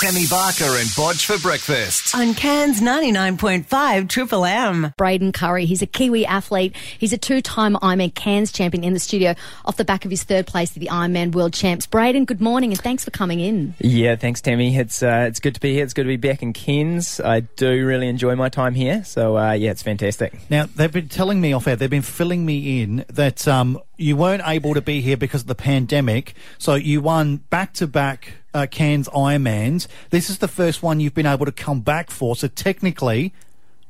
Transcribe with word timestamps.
Tammy 0.00 0.26
Barker 0.30 0.78
and 0.78 0.88
Bodge 0.90 1.24
for 1.24 1.40
breakfast. 1.40 2.14
On 2.14 2.32
Cairns 2.32 2.80
99.5 2.80 4.08
Triple 4.08 4.44
M. 4.44 4.94
Braden 4.96 5.32
Currie. 5.32 5.64
He's 5.64 5.82
a 5.82 5.86
Kiwi 5.86 6.24
athlete. 6.24 6.76
He's 6.76 7.12
a 7.12 7.18
two-time 7.18 7.74
Ironman 7.74 8.14
Cairns 8.14 8.52
champion 8.52 8.84
in 8.84 8.94
the 8.94 9.00
studio 9.00 9.34
off 9.64 9.76
the 9.76 9.84
back 9.84 10.04
of 10.04 10.12
his 10.12 10.22
third 10.22 10.46
place 10.46 10.70
at 10.76 10.78
the 10.78 10.86
Ironman 10.86 11.34
World 11.34 11.52
Champs. 11.52 11.84
Braden, 11.86 12.26
good 12.26 12.40
morning 12.40 12.70
and 12.70 12.80
thanks 12.80 13.04
for 13.04 13.10
coming 13.10 13.40
in. 13.40 13.74
Yeah, 13.80 14.14
thanks, 14.14 14.40
Tammy. 14.40 14.76
It's 14.76 15.02
uh, 15.02 15.26
it's 15.26 15.40
good 15.40 15.56
to 15.56 15.60
be 15.60 15.74
here. 15.74 15.82
It's 15.82 15.94
good 15.94 16.04
to 16.04 16.08
be 16.08 16.16
back 16.16 16.44
in 16.44 16.52
Cairns. 16.52 17.18
I 17.18 17.40
do 17.40 17.84
really 17.84 18.06
enjoy 18.06 18.36
my 18.36 18.50
time 18.50 18.76
here. 18.76 19.02
So 19.02 19.36
uh, 19.36 19.52
yeah, 19.54 19.72
it's 19.72 19.82
fantastic. 19.82 20.48
Now 20.48 20.66
they've 20.66 20.92
been 20.92 21.08
telling 21.08 21.40
me 21.40 21.52
off 21.52 21.66
air. 21.66 21.74
They've 21.74 21.90
been 21.90 22.02
filling 22.02 22.46
me 22.46 22.82
in 22.82 23.04
that 23.08 23.48
um, 23.48 23.80
you 23.96 24.16
weren't 24.16 24.44
able 24.46 24.74
to 24.74 24.80
be 24.80 25.00
here 25.00 25.16
because 25.16 25.40
of 25.40 25.48
the 25.48 25.56
pandemic. 25.56 26.34
So 26.56 26.76
you 26.76 27.00
won 27.00 27.38
back 27.50 27.72
to 27.74 27.88
back 27.88 28.34
uh, 28.54 28.66
Cairns 28.70 29.08
Ironmans. 29.08 29.86
This 30.10 30.30
is 30.30 30.38
the 30.38 30.48
first 30.48 30.82
one 30.82 31.00
you've 31.00 31.14
been 31.14 31.26
able 31.26 31.46
to 31.46 31.52
come 31.52 31.80
back 31.80 32.10
for. 32.10 32.36
So 32.36 32.48
technically, 32.48 33.32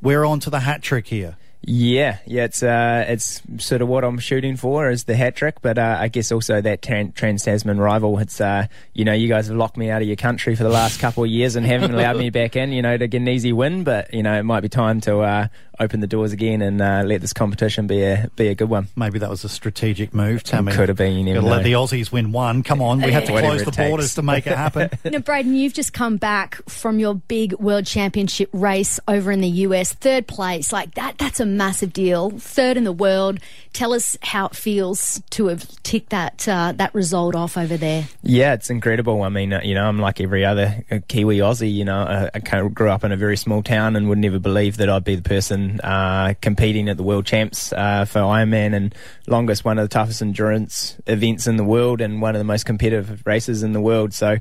we're 0.00 0.24
on 0.24 0.41
to 0.41 0.50
the 0.50 0.60
hat 0.60 0.83
trick 0.83 1.09
here. 1.09 1.37
Yeah, 1.60 2.19
yeah, 2.24 2.45
it's 2.45 2.62
uh, 2.62 3.05
it's 3.09 3.42
sort 3.59 3.83
of 3.83 3.88
what 3.88 4.05
I'm 4.05 4.20
shooting 4.20 4.56
for 4.56 4.88
is 4.91 5.05
the 5.05 5.16
hat 5.16 5.34
trick, 5.34 5.56
but 5.60 5.77
uh, 5.77 5.97
I 5.98 6.06
guess 6.06 6.30
also 6.30 6.60
that 6.60 6.83
Trans 6.83 7.42
Tasman 7.42 7.78
rival. 7.80 8.16
It's 8.20 8.41
uh, 8.41 8.69
you 8.95 9.05
know, 9.05 9.12
you 9.12 9.28
guys 9.28 9.48
have 9.48 9.56
locked 9.56 9.77
me 9.77 9.91
out 9.91 10.00
of 10.00 10.06
your 10.06 10.16
country 10.16 10.55
for 10.55 10.62
the 10.62 10.70
last 10.70 11.00
couple 11.00 11.25
of 11.25 11.30
years 11.30 11.56
and 11.56 11.66
haven't 11.66 11.92
allowed 11.92 12.16
me 12.16 12.30
back 12.30 12.55
in. 12.55 12.70
You 12.70 12.83
know, 12.83 12.97
to 12.97 13.09
get 13.09 13.20
an 13.20 13.28
easy 13.28 13.52
win, 13.52 13.83
but 13.83 14.14
you 14.14 14.22
know, 14.22 14.38
it 14.38 14.45
might 14.45 14.61
be 14.61 14.69
time 14.69 15.00
to 15.02 15.19
uh, 15.19 15.48
open 15.80 16.00
the 16.00 16.06
doors 16.06 16.32
again 16.32 16.62
and 16.62 16.80
uh, 16.80 17.02
let 17.05 17.20
this 17.20 17.32
competition 17.32 17.86
be 17.86 18.02
a 18.02 18.30
be 18.36 18.48
a 18.48 18.55
good 18.55 18.69
one. 18.69 18.88
Maybe 18.96 19.19
that 19.19 19.30
was 19.30 19.45
a 19.45 19.48
strategic 19.48 20.12
move, 20.14 20.42
Tammy. 20.42 20.73
Could 20.73 20.88
have 20.88 20.98
been. 20.98 21.16
You 21.16 21.24
never 21.24 21.42
know. 21.42 21.48
Let 21.55 21.64
the 21.64 21.73
Aussies 21.73 22.10
win 22.12 22.32
one. 22.32 22.62
Come 22.62 22.82
on, 22.82 23.00
we 23.00 23.12
have 23.12 23.24
to 23.27 23.32
close 23.41 23.64
the 23.64 23.70
takes. 23.70 23.88
borders 23.88 24.14
to 24.16 24.22
make 24.22 24.46
it 24.46 24.56
happen. 24.56 24.91
Now, 25.09 25.20
Braden, 25.20 25.55
you've 25.55 25.72
just 25.72 25.95
come 25.95 26.19
back 26.19 26.60
from 26.69 26.98
your 26.98 27.14
big 27.14 27.55
World 27.55 27.86
Championship 27.86 28.50
race 28.52 29.00
over 29.09 29.33
in 29.33 29.41
the 29.41 29.48
US, 29.48 29.92
third 29.92 30.27
place. 30.27 30.70
Like 30.70 30.94
that, 30.97 31.16
that's 31.16 31.41
a 31.41 31.47
massive 31.47 31.92
deal. 31.92 32.31
Third 32.31 32.77
in 32.77 32.84
the 32.84 32.92
world. 32.92 33.38
Tell 33.72 33.94
us 33.94 34.19
how 34.22 34.47
it 34.47 34.56
feels 34.56 35.22
to 35.31 35.47
have 35.47 35.66
ticked 35.83 36.10
that 36.10 36.47
uh, 36.47 36.72
that 36.72 36.94
result 36.94 37.34
off 37.34 37.56
over 37.56 37.77
there. 37.77 38.06
Yeah, 38.22 38.55
it's 38.55 38.69
incredible. 38.70 39.22
I 39.22 39.28
mean, 39.31 39.53
uh, 39.53 39.60
you 39.62 39.75
know, 39.75 39.88
I'm 39.88 39.98
like 39.98 40.20
every 40.20 40.44
other 40.44 40.84
uh, 40.91 40.98
Kiwi 41.08 41.38
Aussie. 41.38 41.72
You 41.72 41.84
know, 41.84 41.98
I, 42.03 42.31
I 42.34 42.69
grew 42.69 42.91
up 42.91 43.05
in 43.05 43.12
a 43.12 43.16
very 43.16 43.36
small 43.36 43.62
town 43.62 43.97
and 43.97 44.08
would 44.08 44.19
never 44.19 44.38
believe 44.38 44.77
that 44.78 44.91
I'd 44.91 45.05
be 45.05 45.16
the 45.16 45.22
person 45.22 45.67
uh, 45.83 46.34
competing 46.41 46.88
at 46.88 46.97
the 46.97 47.02
World 47.02 47.27
Champs 47.27 47.72
uh, 47.72 48.05
for 48.05 48.20
Ironman 48.20 48.74
and 48.74 48.94
longest, 49.27 49.64
one 49.64 49.78
of 49.78 49.84
the 49.84 49.92
toughest 49.92 50.22
endurance 50.22 50.97
events 51.06 51.47
in 51.47 51.56
the 51.56 51.64
world 51.64 52.00
and 52.00 52.20
one 52.20 52.34
of 52.34 52.41
the 52.41 52.44
most 52.44 52.66
competitive 52.66 53.22
races 53.27 53.62
in 53.62 53.72
the 53.72 53.80
world. 53.80 54.12
So. 54.12 54.38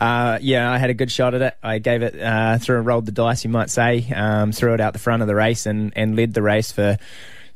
Uh, 0.00 0.38
yeah, 0.40 0.70
I 0.70 0.78
had 0.78 0.90
a 0.90 0.94
good 0.94 1.10
shot 1.10 1.34
at 1.34 1.42
it. 1.42 1.56
I 1.60 1.80
gave 1.80 2.02
it, 2.02 2.14
uh, 2.20 2.58
threw 2.58 2.76
and 2.76 2.86
rolled 2.86 3.06
the 3.06 3.10
dice, 3.10 3.42
you 3.42 3.50
might 3.50 3.68
say, 3.68 4.08
um, 4.14 4.52
threw 4.52 4.72
it 4.74 4.80
out 4.80 4.92
the 4.92 5.00
front 5.00 5.22
of 5.22 5.26
the 5.26 5.34
race 5.34 5.66
and, 5.66 5.92
and 5.96 6.14
led 6.14 6.34
the 6.34 6.40
race 6.40 6.70
for 6.70 6.98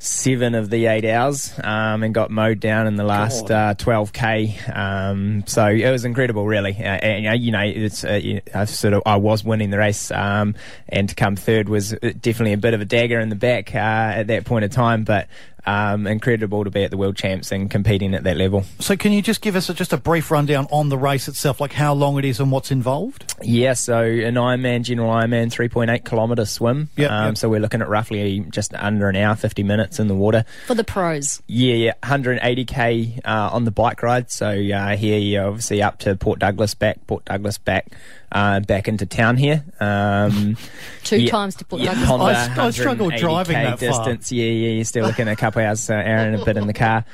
seven 0.03 0.53
of 0.53 0.69
the 0.69 0.87
eight 0.87 1.05
hours 1.05 1.53
um, 1.63 2.03
and 2.03 2.13
got 2.13 2.29
mowed 2.29 2.59
down 2.59 2.87
in 2.87 2.97
the 2.97 3.03
last 3.03 3.49
uh, 3.49 3.73
12k. 3.75 4.75
Um, 4.75 5.43
so 5.47 5.67
it 5.67 5.89
was 5.89 6.03
incredible, 6.03 6.45
really. 6.45 6.73
Uh, 6.73 6.81
and, 6.81 7.27
uh, 7.27 7.31
you 7.31 7.51
know, 7.51 7.61
it's 7.61 8.03
uh, 8.03 8.19
you 8.21 8.41
I 8.53 8.65
sort 8.65 8.93
of 8.93 9.03
I 9.05 9.15
was 9.15 9.43
winning 9.43 9.69
the 9.69 9.77
race, 9.77 10.11
um, 10.11 10.55
and 10.89 11.07
to 11.09 11.15
come 11.15 11.35
third 11.35 11.69
was 11.69 11.91
definitely 11.91 12.53
a 12.53 12.57
bit 12.57 12.73
of 12.73 12.81
a 12.81 12.85
dagger 12.85 13.19
in 13.19 13.29
the 13.29 13.35
back 13.35 13.73
uh, 13.73 13.77
at 13.77 14.27
that 14.27 14.45
point 14.45 14.65
of 14.65 14.71
time, 14.71 15.03
but. 15.03 15.27
Um, 15.65 16.07
incredible 16.07 16.65
to 16.65 16.69
be 16.69 16.83
at 16.83 16.91
the 16.91 16.97
world 16.97 17.15
champs 17.15 17.51
and 17.53 17.71
competing 17.71 18.13
at 18.13 18.25
that 18.25 18.35
level. 18.35 18.65
so 18.79 18.97
can 18.97 19.13
you 19.13 19.21
just 19.21 19.39
give 19.41 19.55
us 19.55 19.69
a, 19.69 19.73
just 19.73 19.93
a 19.93 19.97
brief 19.97 20.29
rundown 20.29 20.67
on 20.71 20.89
the 20.89 20.97
race 20.97 21.29
itself, 21.29 21.61
like 21.61 21.71
how 21.71 21.93
long 21.93 22.19
it 22.19 22.25
is 22.25 22.41
and 22.41 22.51
what's 22.51 22.69
involved? 22.69 23.33
Yeah, 23.41 23.71
so 23.71 24.01
an 24.01 24.35
Ironman, 24.35 24.81
general 24.83 25.09
Ironman, 25.09 25.47
3.8 25.47 26.03
kilometre 26.03 26.45
swim. 26.45 26.89
Yep, 26.97 27.11
um, 27.11 27.25
yep. 27.27 27.37
So 27.37 27.47
we're 27.49 27.61
looking 27.61 27.81
at 27.81 27.87
roughly 27.87 28.41
just 28.49 28.73
under 28.73 29.07
an 29.07 29.15
hour, 29.15 29.35
50 29.35 29.63
minutes 29.63 29.99
in 29.99 30.07
the 30.09 30.15
water. 30.15 30.43
For 30.67 30.75
the 30.75 30.83
pros. 30.83 31.41
Yeah, 31.47 31.75
yeah, 31.75 31.93
180k 32.03 33.19
uh, 33.25 33.49
on 33.53 33.63
the 33.63 33.71
bike 33.71 34.03
ride. 34.03 34.31
So 34.31 34.47
uh, 34.49 34.95
here 34.97 35.17
you're 35.17 35.47
obviously 35.47 35.81
up 35.81 35.99
to 35.99 36.15
Port 36.15 36.39
Douglas, 36.39 36.73
back 36.73 37.05
Port 37.07 37.25
Douglas, 37.25 37.57
back 37.57 37.87
uh, 38.31 38.59
back 38.61 38.87
into 38.87 39.05
town 39.05 39.37
here. 39.37 39.63
Um, 39.79 40.57
Two 41.03 41.21
yeah, 41.21 41.29
times 41.31 41.55
to 41.55 41.65
put 41.65 41.79
yeah, 41.81 41.91
Douglas. 41.93 42.07
Honda, 42.09 42.25
I 42.25 42.31
s- 42.33 42.57
I 42.57 42.69
struggle 42.71 43.09
driving 43.11 43.53
that 43.55 43.79
far. 43.79 43.89
distance. 43.89 44.31
Yeah, 44.31 44.45
yeah, 44.45 44.69
you're 44.69 44.85
still 44.85 45.05
looking 45.05 45.27
at 45.27 45.33
a 45.33 45.35
couple 45.35 45.52
hours, 45.61 45.89
uh, 45.89 45.93
hour 45.93 46.01
and 46.01 46.35
a 46.35 46.45
bit 46.45 46.57
in 46.57 46.67
the 46.67 46.73
car. 46.73 47.05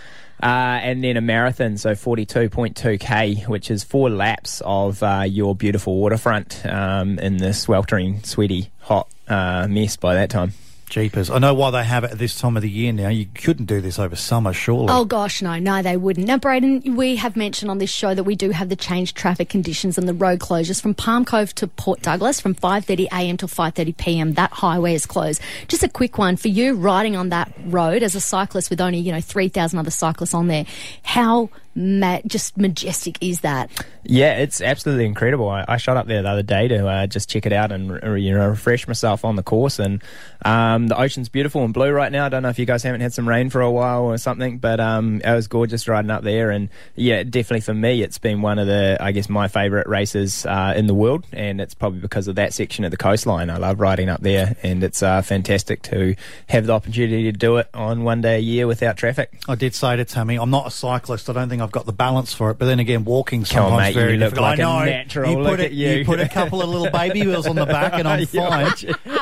Uh, 0.42 0.80
and 0.82 1.04
then 1.04 1.18
a 1.18 1.22
marathon, 1.22 1.78
so 1.78 1.92
42.2k, 1.92 3.48
which 3.48 3.70
is 3.70 3.84
four 3.84 4.10
laps 4.10 4.62
of 4.64 5.04
uh, 5.04 5.26
your 5.28 5.54
beautiful 5.54 5.98
waterfront 5.98 6.66
um, 6.66 7.20
in 7.20 7.38
the 7.38 7.54
sweltering, 7.54 8.24
sweaty, 8.24 8.72
hot 8.80 9.10
uh, 9.28 9.68
mess 9.70 9.98
by 9.98 10.14
that 10.14 10.30
time. 10.30 10.54
Jeepers. 10.90 11.30
I 11.30 11.40
know 11.40 11.54
why 11.54 11.72
they 11.72 11.84
have 11.84 12.04
it 12.04 12.12
at 12.12 12.18
this 12.18 12.38
time 12.38 12.56
of 12.56 12.64
the 12.64 12.70
year 12.70 12.92
now. 12.92 13.10
You 13.10 13.28
couldn't 13.28 13.66
do 13.66 13.80
this 13.80 14.00
over 14.00 14.16
summer, 14.16 14.54
surely. 14.54 14.88
Oh 14.90 15.06
gosh, 15.06 15.42
no, 15.42 15.58
no, 15.60 15.82
they 15.82 15.96
wouldn't. 15.96 16.28
Now, 16.28 16.38
Braden, 16.38 16.96
we 16.96 17.16
have 17.18 17.36
mentioned 17.36 17.72
on 17.72 17.78
this 17.78 17.90
show 17.90 18.14
that 18.14 18.24
we 18.24 18.36
do 18.36 18.50
have 18.50 18.70
the 18.70 18.76
changed 18.76 19.16
traffic 19.16 19.50
conditions 19.50 19.98
and 19.98 20.08
the 20.08 20.14
road 20.14 20.40
closures 20.40 20.82
from 20.82 20.94
Palm 20.94 21.26
Cove 21.26 21.54
to 21.56 21.68
Port 21.68 22.02
Douglas 22.02 22.42
from 22.42 22.56
5:30 22.56 23.08
a.m. 23.12 23.38
till 23.38 23.48
5:30 23.48 23.98
p.m. 23.98 24.34
That 24.34 24.52
highway 24.52 24.94
is 24.94 25.06
closed. 25.06 25.42
Just 25.68 25.84
a 25.84 25.90
quick 25.90 26.18
one 26.18 26.36
for 26.36 26.48
you 26.48 26.76
riding 26.76 27.16
on 27.16 27.30
that 27.30 27.52
road 27.66 28.04
as 28.04 28.16
a 28.16 28.22
cyclist 28.22 28.70
with 28.70 28.82
only 28.82 29.00
you 29.00 29.12
know 29.12 29.22
3,000 29.22 29.78
other 29.80 29.92
cyclists 29.92 30.34
on 30.34 30.48
there. 30.48 30.66
How 31.04 31.50
ma- 31.76 32.22
just 32.26 32.58
majestic 32.58 33.18
is 33.22 33.42
that? 33.42 33.70
Yeah, 34.04 34.38
it's 34.38 34.62
absolutely 34.62 35.06
incredible. 35.06 35.50
I, 35.50 35.66
I 35.68 35.78
shot 35.78 35.98
up 35.98 36.08
there 36.08 36.22
the 36.22 36.30
other 36.30 36.44
day 36.44 36.68
to 36.68 36.88
uh, 36.88 37.08
just 37.08 37.30
check 37.30 37.46
it 37.46 37.54
out 37.54 37.72
and 37.72 37.92
re- 37.92 38.22
you 38.22 38.36
know 38.36 38.48
refresh 38.48 38.88
myself 38.88 39.24
on 39.24 39.36
the 39.36 39.44
course. 39.44 39.80
And 39.80 40.02
um, 40.44 40.88
the 40.88 41.00
ocean's 41.00 41.30
beautiful 41.30 41.64
and 41.64 41.74
blue 41.74 41.92
right 41.92 42.12
now. 42.12 42.26
I 42.26 42.30
don't 42.30 42.44
know 42.44 42.50
if 42.50 42.60
you 42.60 42.66
guys 42.66 42.84
haven't 42.84 43.02
had 43.02 43.14
some 43.14 43.28
rain 43.28 43.50
for 43.50 43.62
a 43.62 43.72
while 43.72 44.04
or 44.04 44.18
something, 44.18 44.58
but 44.58 44.80
um, 44.80 45.22
it 45.22 45.34
was 45.34 45.48
gorgeous 45.48 45.88
riding 45.88 46.12
up 46.12 46.24
there. 46.24 46.50
And 46.50 46.70
yeah, 46.96 47.24
definitely 47.24 47.62
for 47.62 47.74
me, 47.74 48.02
it's 48.02 48.18
been 48.18 48.42
one 48.42 48.60
of 48.60 48.68
the 48.68 48.98
I 49.00 49.12
guess 49.12 49.30
my 49.30 49.48
favourite 49.48 49.88
races 49.88 50.46
uh, 50.46 50.74
in 50.76 50.88
the 50.88 50.94
world, 50.96 51.26
and 51.32 51.62
it's 51.62 51.74
probably 51.74 52.00
because 52.00 52.28
of 52.28 52.36
that 52.36 52.54
section 52.54 52.86
of 52.86 52.92
the 52.92 52.98
coastline. 52.98 53.50
I 53.50 53.58
love 53.58 53.80
riding 53.80 54.10
up 54.10 54.22
there, 54.22 54.56
and 54.64 54.84
it's 54.84 55.04
uh, 55.04 55.22
fantastic 55.22 55.82
to 55.84 56.16
have 56.48 56.66
the 56.66 56.74
opportunity 56.74 57.24
to 57.24 57.32
do 57.32 57.58
it 57.58 57.70
on 57.74 58.04
one 58.04 58.22
day 58.22 58.38
a 58.38 58.40
year 58.40 58.68
without 58.68 58.98
traffic. 58.98 59.40
I 59.48 59.56
did 59.56 59.76
say 59.76 59.96
to 59.96 60.06
Tammy, 60.06 60.38
I'm 60.38 60.50
not 60.50 60.68
a 60.68 60.72
cyclist. 60.72 61.30
I 61.30 61.34
don't 61.34 61.50
think 61.50 61.59
I've 61.62 61.72
got 61.72 61.86
the 61.86 61.94
balance 61.94 62.34
for 62.34 62.52
it. 62.52 62.58
But 62.58 62.66
then 62.66 62.80
again, 62.80 63.06
walking 63.06 63.44
Come 63.44 63.66
on, 63.66 63.72
sometimes 63.72 63.96
mate, 63.96 64.00
very 64.00 64.14
you 64.14 64.20
difficult. 64.20 64.44
like 64.44 64.60
I 64.60 64.64
know. 64.64 64.86
natural. 64.86 65.32
You 65.32 65.38
put 65.48 65.60
it, 65.60 65.66
at 65.66 65.72
you. 65.74 66.06
put 66.06 66.20
a 66.20 66.28
couple 66.30 66.62
of 66.62 66.70
little 66.70 66.90
baby 66.92 67.26
wheels 67.26 67.48
on 67.48 67.56
the 67.56 67.66
back, 67.66 67.94
and 67.94 68.08
I'm 68.08 68.26
fine. 68.28 68.72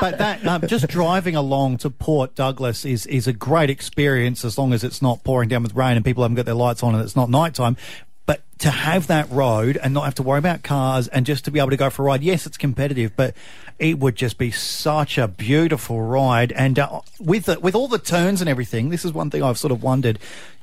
but 0.00 0.18
that 0.18 0.46
um, 0.46 0.62
just 0.66 0.86
driving 0.88 1.36
along 1.36 1.78
to 1.78 1.90
Port 1.90 2.34
Douglas 2.34 2.84
is 2.84 3.06
is 3.06 3.26
a 3.26 3.32
great 3.32 3.70
experience 3.70 4.44
as 4.44 4.58
long 4.58 4.72
as 4.72 4.84
it's 4.84 5.00
not 5.02 5.22
pouring 5.24 5.48
down 5.48 5.62
with 5.62 5.74
rain 5.74 5.96
and 5.96 6.04
people 6.04 6.22
haven't 6.24 6.36
got 6.36 6.46
their 6.46 6.54
lights 6.54 6.82
on 6.82 6.94
and 6.94 7.02
it's 7.04 7.16
not 7.16 7.30
nighttime. 7.30 7.76
But 8.26 8.42
to 8.58 8.70
have 8.70 9.06
that 9.06 9.30
road 9.30 9.78
and 9.82 9.94
not 9.94 10.04
have 10.04 10.14
to 10.16 10.22
worry 10.22 10.38
about 10.38 10.62
cars 10.62 11.08
and 11.08 11.24
just 11.24 11.46
to 11.46 11.50
be 11.50 11.60
able 11.60 11.70
to 11.70 11.78
go 11.78 11.88
for 11.88 12.02
a 12.02 12.04
ride, 12.06 12.22
yes, 12.22 12.44
it's 12.44 12.58
competitive, 12.58 13.12
but 13.16 13.34
it 13.78 13.98
would 13.98 14.16
just 14.16 14.36
be 14.36 14.50
such 14.50 15.16
a 15.16 15.26
beautiful 15.26 16.02
ride. 16.02 16.52
And 16.52 16.78
uh, 16.78 17.00
with 17.18 17.46
the, 17.46 17.58
with 17.58 17.74
all 17.74 17.88
the 17.88 17.98
turns 17.98 18.42
and 18.42 18.50
everything, 18.50 18.90
this 18.90 19.06
is 19.06 19.14
one 19.14 19.30
thing 19.30 19.42
I've 19.42 19.56
sort 19.58 19.72
of 19.72 19.82
wondered. 19.82 20.18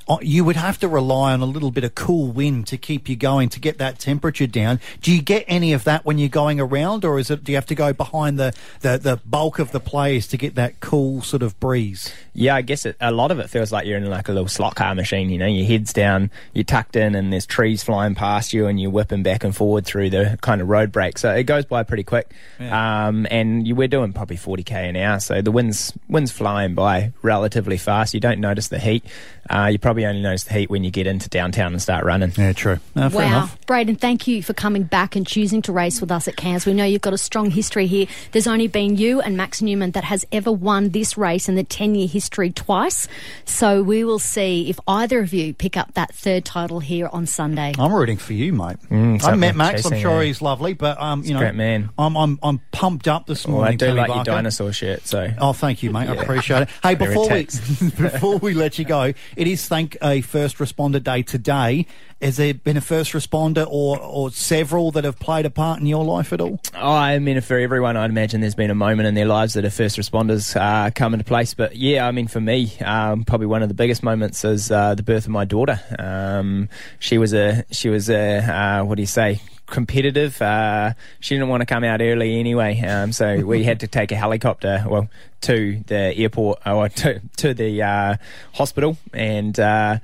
Uh, 0.07 0.17
You 0.21 0.43
would 0.43 0.55
have 0.55 0.79
to 0.79 0.87
rely 0.87 1.33
on 1.33 1.41
a 1.41 1.45
little 1.45 1.71
bit 1.71 1.83
of 1.83 1.95
cool 1.95 2.27
wind 2.27 2.67
to 2.67 2.77
keep 2.77 3.09
you 3.09 3.15
going 3.15 3.49
to 3.49 3.59
get 3.59 3.77
that 3.79 3.99
temperature 3.99 4.47
down. 4.47 4.79
Do 5.01 5.11
you 5.11 5.21
get 5.21 5.45
any 5.47 5.73
of 5.73 5.83
that 5.85 6.05
when 6.05 6.17
you're 6.17 6.29
going 6.29 6.59
around, 6.59 7.05
or 7.05 7.19
is 7.19 7.29
it? 7.31 7.43
Do 7.43 7.51
you 7.51 7.57
have 7.57 7.65
to 7.67 7.75
go 7.75 7.93
behind 7.93 8.37
the 8.39 8.53
the, 8.81 8.97
the 8.97 9.19
bulk 9.25 9.59
of 9.59 9.71
the 9.71 9.79
players 9.79 10.27
to 10.27 10.37
get 10.37 10.55
that 10.55 10.79
cool 10.79 11.21
sort 11.21 11.43
of 11.43 11.59
breeze? 11.59 12.13
Yeah, 12.33 12.55
I 12.55 12.61
guess 12.61 12.85
it, 12.85 12.97
a 12.99 13.11
lot 13.11 13.31
of 13.31 13.39
it 13.39 13.49
feels 13.49 13.71
like 13.71 13.85
you're 13.87 13.97
in 13.97 14.09
like 14.09 14.27
a 14.27 14.33
little 14.33 14.47
slot 14.47 14.75
car 14.75 14.93
machine. 14.93 15.29
You 15.29 15.37
know, 15.37 15.47
your 15.47 15.65
head's 15.65 15.93
down, 15.93 16.29
you're 16.53 16.63
tucked 16.63 16.95
in, 16.95 17.15
and 17.15 17.31
there's 17.31 17.45
trees 17.45 17.83
flying 17.83 18.15
past 18.15 18.53
you, 18.53 18.67
and 18.67 18.79
you're 18.79 18.91
whipping 18.91 19.23
back 19.23 19.43
and 19.43 19.55
forward 19.55 19.85
through 19.85 20.09
the 20.09 20.37
kind 20.41 20.61
of 20.61 20.69
road 20.69 20.91
break. 20.91 21.17
So 21.17 21.33
it 21.33 21.43
goes 21.43 21.65
by 21.65 21.83
pretty 21.83 22.03
quick. 22.03 22.31
Um, 22.59 23.25
and 23.31 23.67
you, 23.67 23.75
we're 23.75 23.87
doing 23.87 24.13
probably 24.13 24.37
40k 24.37 24.71
an 24.89 24.95
hour, 24.95 25.19
so 25.19 25.41
the 25.41 25.51
wind's 25.51 25.93
wind's 26.09 26.31
flying 26.31 26.75
by 26.75 27.13
relatively 27.21 27.77
fast. 27.77 28.13
You 28.13 28.19
don't 28.19 28.39
notice 28.39 28.67
the 28.67 28.79
heat. 28.79 29.05
Uh, 29.49 29.67
you 29.71 29.77
probably 29.79 30.05
only 30.05 30.21
notice 30.21 30.43
the 30.45 30.53
heat 30.53 30.69
when 30.69 30.83
you 30.83 30.91
get 30.91 31.05
into 31.07 31.29
downtown 31.29 31.71
and 31.73 31.81
start 31.81 32.03
running. 32.03 32.31
Yeah, 32.37 32.53
true. 32.53 32.79
No, 32.95 33.09
wow. 33.09 33.21
enough. 33.27 33.65
Braden, 33.67 33.95
thank 33.95 34.27
you 34.27 34.41
for 34.41 34.53
coming 34.53 34.83
back 34.83 35.15
and 35.15 35.25
choosing 35.25 35.61
to 35.63 35.71
race 35.71 36.01
with 36.01 36.11
us 36.11 36.27
at 36.27 36.35
Cairns. 36.35 36.65
We 36.65 36.73
know 36.73 36.83
you've 36.85 37.01
got 37.01 37.13
a 37.13 37.17
strong 37.17 37.51
history 37.51 37.85
here. 37.87 38.07
There's 38.31 38.47
only 38.47 38.67
been 38.67 38.95
you 38.97 39.21
and 39.21 39.37
Max 39.37 39.61
Neumann 39.61 39.91
that 39.91 40.03
has 40.05 40.25
ever 40.31 40.51
won 40.51 40.89
this 40.89 41.17
race 41.17 41.47
in 41.47 41.55
the 41.55 41.63
10 41.63 41.95
year 41.95 42.07
history 42.07 42.49
twice. 42.51 43.07
So 43.45 43.83
we 43.83 44.03
will 44.03 44.19
see 44.19 44.69
if 44.69 44.79
either 44.87 45.19
of 45.19 45.33
you 45.33 45.53
pick 45.53 45.77
up 45.77 45.93
that 45.93 46.13
third 46.13 46.43
title 46.45 46.79
here 46.79 47.07
on 47.11 47.25
Sunday. 47.25 47.73
I'm 47.77 47.93
rooting 47.93 48.17
for 48.17 48.33
you, 48.33 48.51
mate. 48.53 48.77
I 48.89 48.93
Mm, 48.95 49.21
something 49.21 49.39
met 49.39 49.55
Max. 49.55 49.85
I'm 49.85 49.99
sure 49.99 50.21
a- 50.21 50.25
he's 50.25 50.41
lovely, 50.41 50.73
but 50.73 50.99
um, 51.01 51.23
you 51.23 51.33
know, 51.33 51.39
great 51.39 51.55
man. 51.55 51.89
I'm 51.97 52.15
I'm 52.17 52.39
I'm 52.41 52.59
pumped 52.71 53.07
up 53.07 53.27
this 53.27 53.45
Well, 53.45 53.57
morning. 53.57 53.73
I 53.73 53.77
do 53.77 53.85
Tony 53.87 53.99
like 53.99 54.09
your 54.15 54.23
dinosaur 54.23 54.71
shirt, 54.73 55.05
so 55.07 55.29
Oh, 55.39 55.53
thank 55.53 55.83
you, 55.83 55.91
mate. 55.91 56.09
I 56.09 56.15
appreciate 56.21 56.63
it. 56.63 56.69
Hey, 56.81 56.95
before 56.95 57.29
we 57.29 57.43
before 57.97 58.37
we 58.37 58.53
let 58.53 58.79
you 58.79 58.85
go, 58.85 59.13
it 59.35 59.47
is 59.47 59.67
thank 59.67 59.97
a 60.01 60.21
first 60.21 60.57
responder 60.57 61.03
day 61.03 61.21
today, 61.21 61.85
has 62.21 62.37
there 62.37 62.53
been 62.53 62.77
a 62.77 62.81
first 62.81 63.11
responder 63.11 63.67
or, 63.69 63.99
or 63.99 64.31
several 64.31 64.91
that 64.91 65.03
have 65.03 65.19
played 65.19 65.45
a 65.45 65.49
part 65.49 65.79
in 65.79 65.85
your 65.85 66.03
life 66.03 66.31
at 66.33 66.41
all? 66.41 66.59
I 66.73 67.19
mean, 67.19 67.39
for 67.41 67.57
everyone, 67.57 67.97
I'd 67.97 68.09
imagine 68.09 68.41
there's 68.41 68.55
been 68.55 68.71
a 68.71 68.75
moment 68.75 69.07
in 69.07 69.15
their 69.15 69.25
lives 69.25 69.53
that 69.53 69.65
a 69.65 69.69
first 69.69 69.97
responders 69.97 70.55
uh, 70.59 70.91
come 70.91 71.13
into 71.13 71.25
place. 71.25 71.53
But 71.53 71.75
yeah, 71.75 72.07
I 72.07 72.11
mean, 72.11 72.27
for 72.27 72.41
me, 72.41 72.77
um, 72.79 73.25
probably 73.25 73.47
one 73.47 73.61
of 73.61 73.67
the 73.67 73.75
biggest 73.75 74.01
moments 74.01 74.43
is 74.45 74.71
uh, 74.71 74.95
the 74.95 75.03
birth 75.03 75.25
of 75.25 75.31
my 75.31 75.45
daughter. 75.45 75.79
Um, 75.99 76.69
she 76.99 77.17
was 77.17 77.33
a 77.33 77.65
she 77.71 77.89
was 77.89 78.09
a 78.09 78.39
uh, 78.39 78.83
what 78.83 78.95
do 78.95 79.01
you 79.01 79.07
say? 79.07 79.41
Competitive. 79.65 80.41
Uh, 80.41 80.93
she 81.19 81.35
didn't 81.35 81.49
want 81.49 81.61
to 81.61 81.65
come 81.65 81.83
out 81.83 82.01
early 82.01 82.39
anyway, 82.39 82.79
um, 82.81 83.11
so 83.11 83.45
we 83.45 83.63
had 83.63 83.79
to 83.81 83.87
take 83.87 84.11
a 84.11 84.15
helicopter, 84.15 84.83
well, 84.87 85.09
to 85.41 85.83
the 85.87 86.15
airport 86.17 86.59
or 86.65 86.89
to 86.89 87.21
to 87.37 87.53
the 87.53 87.81
uh, 87.81 88.15
hospital, 88.53 88.97
and 89.13 89.59
uh, 89.59 89.97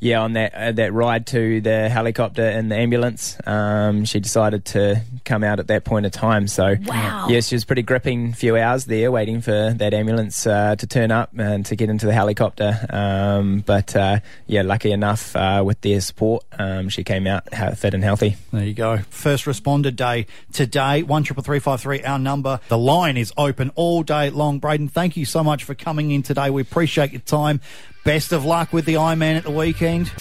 yeah, 0.00 0.20
on 0.20 0.34
that 0.34 0.54
uh, 0.54 0.72
that 0.72 0.92
ride 0.92 1.26
to 1.28 1.60
the 1.60 1.88
helicopter 1.88 2.42
and 2.42 2.70
the 2.70 2.76
ambulance, 2.76 3.36
um, 3.46 4.04
she 4.04 4.20
decided 4.20 4.64
to 4.66 5.02
come 5.24 5.42
out 5.44 5.58
at 5.60 5.66
that 5.66 5.84
point 5.84 6.06
of 6.06 6.12
time. 6.12 6.46
So, 6.48 6.76
Wow. 6.86 7.26
yeah, 7.28 7.40
she 7.40 7.54
was 7.54 7.64
pretty 7.64 7.82
gripping. 7.82 8.32
Few 8.32 8.56
hours 8.56 8.84
there 8.86 9.10
waiting 9.10 9.40
for 9.40 9.74
that 9.76 9.92
ambulance 9.94 10.46
uh, 10.46 10.76
to 10.76 10.86
turn 10.86 11.10
up 11.10 11.30
and 11.38 11.66
to 11.66 11.76
get 11.76 11.90
into 11.90 12.06
the 12.06 12.12
helicopter. 12.12 12.78
Um, 12.90 13.60
but 13.66 13.94
uh, 13.96 14.20
yeah, 14.46 14.62
lucky 14.62 14.92
enough 14.92 15.34
uh, 15.36 15.62
with 15.66 15.80
their 15.80 16.00
support, 16.00 16.44
um, 16.58 16.88
she 16.88 17.04
came 17.04 17.26
out 17.26 17.52
ha- 17.52 17.72
fit 17.72 17.94
and 17.94 18.02
healthy. 18.04 18.36
There 18.52 18.64
you 18.64 18.74
go. 18.74 18.98
First 19.10 19.44
responder 19.46 19.94
day 19.94 20.26
today. 20.52 21.02
One 21.02 21.24
triple 21.24 21.42
three 21.42 21.58
five 21.58 21.80
three. 21.80 22.02
Our 22.04 22.18
number. 22.18 22.60
The 22.68 22.78
line 22.78 23.16
is 23.16 23.32
open 23.36 23.70
all 23.74 24.02
day 24.02 24.30
long. 24.30 24.58
Braden, 24.60 24.88
thank 24.88 25.16
you 25.16 25.24
so 25.24 25.42
much 25.42 25.64
for 25.64 25.74
coming 25.74 26.10
in 26.12 26.22
today. 26.22 26.50
We 26.50 26.62
appreciate 26.62 27.12
your 27.12 27.20
time. 27.20 27.60
Best 28.04 28.32
of 28.32 28.44
luck 28.44 28.72
with 28.72 28.84
the 28.84 28.94
Ironman 28.94 29.36
at 29.36 29.44
the 29.44 29.50
weekend. 29.50 30.12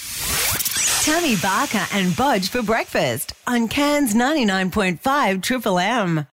Tammy 1.04 1.38
Barker 1.38 1.86
and 1.94 2.12
Bodge 2.12 2.50
for 2.50 2.62
breakfast 2.62 3.34
on 3.48 3.70
Cairns 3.70 4.14
99.5 4.14 5.42
Triple 5.42 5.80
M. 5.80 6.26